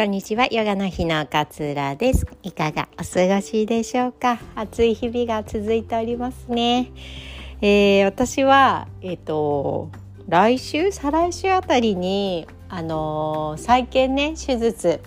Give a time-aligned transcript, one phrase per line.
[0.00, 2.26] こんにちは、ヨガの日の勝浦です。
[2.42, 4.40] いかがお過ごしでしょうか？
[4.54, 6.90] 暑い日々が続いておりますね。
[7.60, 9.90] えー、私はえっ、ー、と
[10.26, 15.02] 来週再来週あたりにあのー、再建ね手術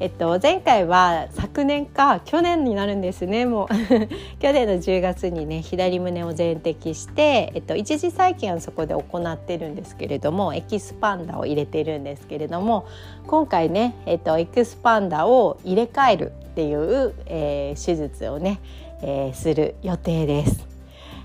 [0.00, 3.68] えっと、前回は昨年か去年になるんですねもう
[4.38, 12.86] 去年の10月にね左胸を全摘して、えっと、一時再建はそこで行ってるんですけれどもエキスパンダを入れてるんですけれども
[13.26, 18.60] 今回ね、えっと、エキスパンダを入れ替えるっていう、えー、手術をね、
[19.02, 20.67] えー、する予定です。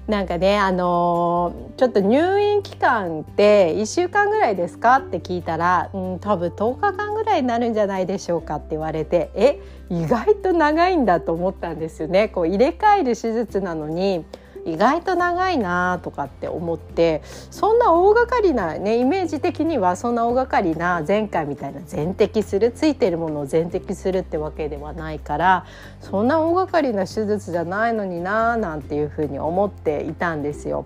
[0.08, 12.28] なんかねあのー、ちょっと入院期間って1週間ぐらいですかって聞いたら、うん、多分10日間ぐらいになるんじゃないでしょうかって言われてえ意外と長いんだと思ったんですよね。
[12.28, 14.26] こう入れ替える手術なのに
[14.66, 25.66] 意外と長いなとかって思ってそんな大掛かりなねイメージ的にはそんな大掛かりな前回みたいな全摘するついてるものを全摘するってわけではないから
[26.00, 30.86] そんな大掛かりな手術じゃないのにななんていうふうに思っていたんですよ。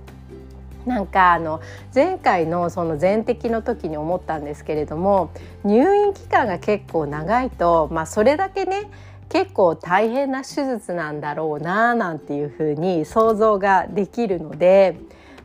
[0.87, 1.59] なんかあの
[1.93, 5.31] 前回のその全摘の時に思ったんですけれども
[5.65, 8.89] 入院期間が結構長いと、まあ、それだけね
[9.29, 14.97] 結構大変な手術なんだろうななんていうふうに想像ができるので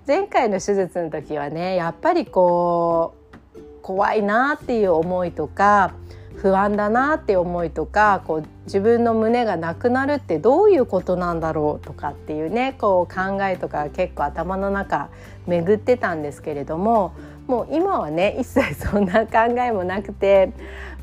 [0.06, 3.14] 前回の手術の時はねやっぱりこ
[3.54, 5.94] う怖いなっていう思いとか
[6.36, 15.10] 不安だなっていう思いとかこう自分の胸がなくなるってどういうことなんだろうとかっていうねこう考えとか結構頭の中
[15.46, 17.14] 巡ってたんですけれども
[17.46, 20.52] もう今はね一切そんな考えもなくて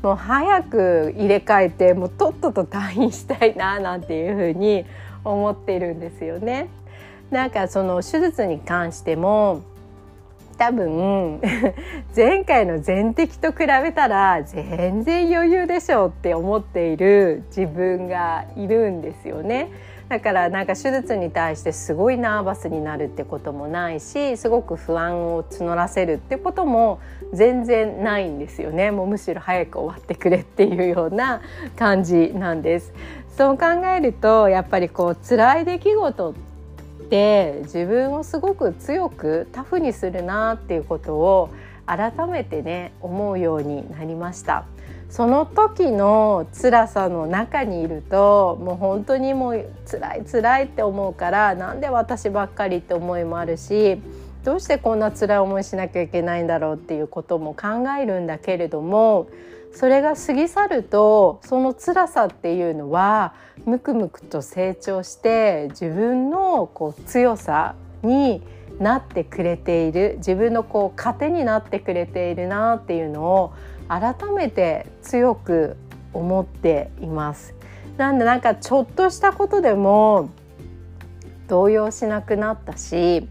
[0.02, 4.84] もう早く入れ替えてもうとっとと退院したいななんていうふうに
[5.24, 6.68] 思っているんですよね。
[7.30, 9.62] なんかその手術に関しても
[10.58, 11.40] 多分
[12.14, 19.70] 前回の全摘と比べたら全然余裕でしょうって思っている自分がいるんですよね。
[20.10, 27.00] だからなんか手術に対してすごいナーバスになるってこともないしすごく不安を募らせるってことも
[27.32, 31.42] 全然ないんですよねもうむしろ早く終わってくれっていうような
[31.76, 32.92] 感じなんです。
[33.36, 33.66] そう考
[33.96, 36.34] えるとやっぱりこう辛い出来事っ
[37.08, 41.50] て自分をすごく強くタフにするなっていうことを
[41.86, 44.64] 改めてね思うようになりました。
[45.10, 54.00] その時の辛さの中にいるともう本当にもう辛い辛いって思うからなんで私ばっかりって思いもあるし
[54.44, 59.28] どうしてこんな辛い思いしなきゃいけないんだろうっていうことも考えるんだけれども
[59.72, 63.34] それが過ぎ去るとその辛さっていうのは
[63.64, 68.42] むくむくと成長して自分のこう強さに
[68.78, 73.52] なってくれている自分のこう糧になってくれているなっていうのを
[73.90, 75.76] 改めて強く
[76.12, 77.54] 思っています。
[77.96, 80.30] なんでなんかちょっとしたことでも
[81.48, 83.28] 動揺しなくなったし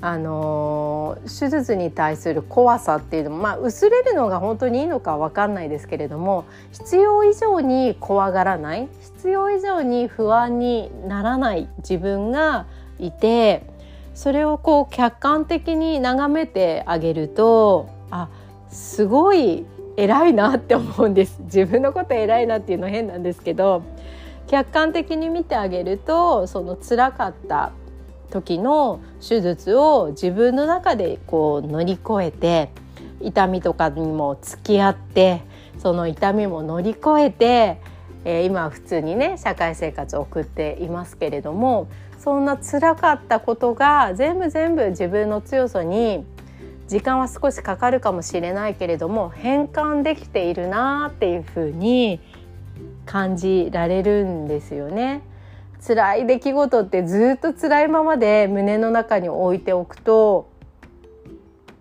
[0.00, 12.66] あの手術に対する怖さっていうのも、まあ、薄れるのが本当にいいのか分かんないですけれども必要以上に怖がらない必要以上に不安にならない自分が
[12.98, 13.66] いて
[14.14, 18.30] それをこう客観的に眺めてあげるとあ
[18.70, 19.66] すごい
[20.02, 21.40] 偉いなって思うんです。
[21.42, 23.82] 自分のこと偉いなっていうの変なんですけど
[24.46, 27.72] 客観的に見てあげるとその辛かった
[28.30, 32.70] 時の手術を自分の中でこう乗り越えて
[33.20, 35.42] 痛みとかにも付き合って
[35.78, 37.80] その痛みも乗り越えて、
[38.24, 41.88] えー、今普通にね社会生活を送っていますけれども
[42.18, 46.24] そんな辛かったことが全部全部自分の強さに
[46.90, 52.18] 時間は少しかかるかもしれないけれども変換できているなっていうふうに
[53.06, 55.22] 感じられるんですよね。
[55.86, 60.50] 辛い出来事ってずっと辛いままで胸の中に置いておくと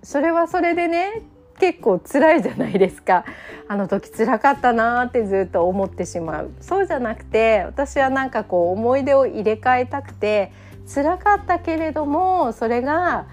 [0.04, 1.24] それはそれでね
[1.60, 3.26] 結構辛いじゃないですか
[3.68, 10.54] あの時辛かったなってずっと思ってしまうそうじゃなくて私はなんかこう思い出を入れ替えたくて
[10.94, 13.26] 辛かったけれどもそれが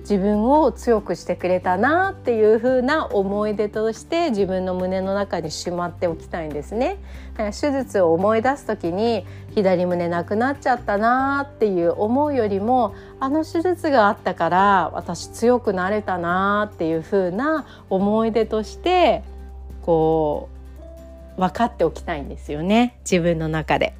[0.00, 6.98] 自分を強くしてくれたなっていう風な思い出として自分の胸の中にしまっておきたいんですね。
[7.36, 9.24] 手術を思い出す時に
[9.54, 19.22] 左胸なくなっちゃったなっていう思うよりもあの手術があったから私強くなれたなっていう風な思い出として
[19.82, 20.48] こ
[21.36, 23.99] う分かっておきたいんですよね自分の中で。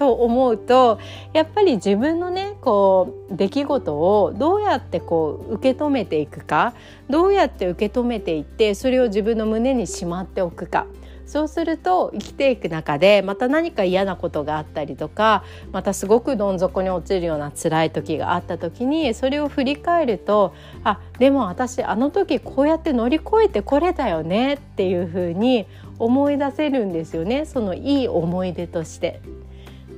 [0.00, 0.98] と思うと
[1.34, 6.72] やっぱり自分のねこう出来事をどうやってこう受け止めていくか
[7.10, 10.86] どうやって受け止めていってそれを自分の胸にしまっておくか
[11.26, 25.66] そうすると生きていく中でまた何か嫌なことがあったりとかまたすごくどん底に落ちるような辛い時があった時にそれを振り返るとあでも私あの時こうやって乗り越えてこれたよねっていうふうに
[25.98, 29.20] 思い出せるんですよねそのいい思い出として。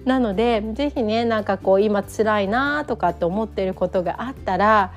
[0.05, 4.93] なので是非ねなんかこう今辛いなとかって思ってることがあったら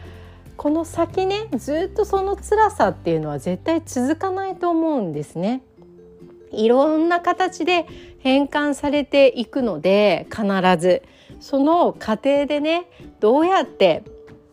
[0.57, 5.61] この先ねずっとその辛さっていうのは絶対続かないと思うんですね。
[6.51, 7.85] いろんな形で
[8.19, 10.45] 変換されていくので必
[10.79, 11.03] ず
[11.41, 12.85] その過程でね
[13.19, 14.03] どうやって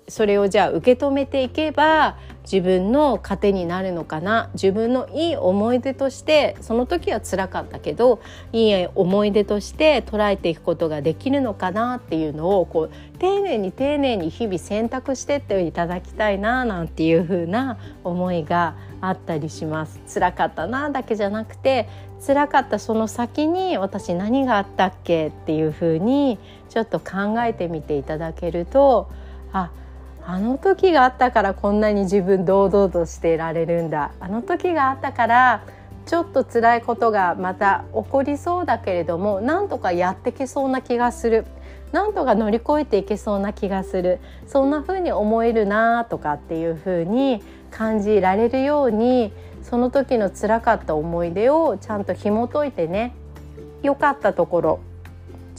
[0.09, 4.51] それをじゃあ受け止めていけば自分の糧になるのかな？
[4.55, 8.21] 自分のいい思い出としてその時は辛かったけど
[8.53, 20.01] いい思い出として捉えていくことができるのかなっていうのをこう丁寧に丁寧に日々選択してっていただきたいななんていう風な思いがあったりします。
[20.13, 21.89] 辛かったなだけじゃなくて
[22.25, 29.09] 辛かったその先に私何があったっけっていう風にちょっと考えてみていただけると
[29.53, 29.71] あ
[30.25, 34.13] あの時があったからこんなに自分堂々としていられるんだ。
[34.21, 35.65] あの時があったから
[36.07, 41.45] ちょっと辛いことがまた起こりそうだけれどもなんとかやってきそうな気がする。
[41.93, 44.21] なんとか乗り越えていけそうな気がする。
[44.47, 49.33] そんな風に思えるなとかっていう風に感じられるように
[49.63, 53.15] その時の辛かった思い出をちゃんと紐解いてね。
[53.83, 54.81] 良かったところ。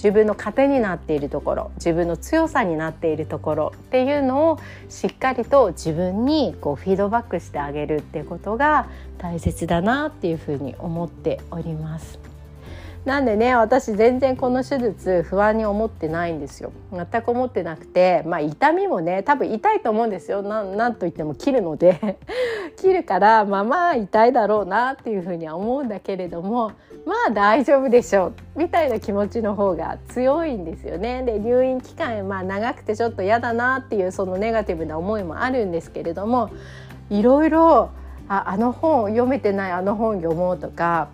[0.03, 4.59] 自分の糧になっているところ自分の強さになっているところっていうのを
[4.89, 12.19] しっかりと自分にこうフィードバックしてあげるっていうことが大切だなっていうふうに思っております。
[13.05, 16.73] なんでね私全然この手術不安に思ってないんですよ。
[16.91, 20.41] 全く思ってなくてまあ痛みもね多分痛いと思うんですよ。
[20.41, 22.17] なんといっても切るので。
[22.75, 26.71] 切るからまあまあ痛いだろうなっていうふうには思うんだけれども
[27.05, 31.23] まあ大丈夫でしょうみたいな気持ちの方が強いんですよね。
[31.23, 36.49] で入院期間まあ長くてちょっと嫌だなっていうそのネガティブな思いもあるんですけれども
[37.09, 37.91] いろいろ
[38.29, 41.09] ああの本読めてないあの本読もうとか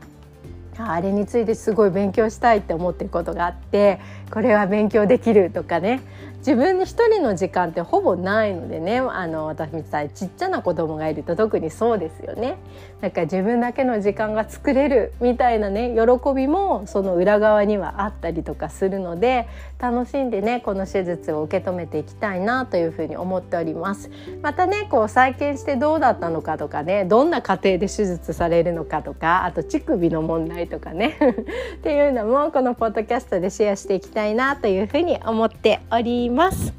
[0.78, 4.00] あれについてすごい勉強したいって思ってることがあって
[4.32, 6.02] これは勉強できるとかね
[6.40, 12.58] 自分一人の時間ってほぼないのでねあの私みたいちっちゃな子供がいると特にそうですよね。
[13.02, 19.48] なんか自分だけの時間が作れるみたいなね喜びもその裏側にはあったりとかするので
[19.80, 24.10] 楽しんでねこの手術を受け止めていきたいなというふうに思っております。
[24.42, 31.18] またねこう再建してどうだったのかとかねどんな過程で手術されるのかとかあと乳首の問題とかね
[31.80, 36.74] っていうのもこのポッドキャストでシェアしていきたいなというふうに思っております。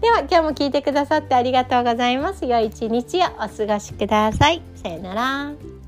[0.00, 2.46] では今日も聞いてくださってありがとうございます。
[2.46, 4.62] 良い一日をお過ごしください。
[4.74, 5.79] さよなら。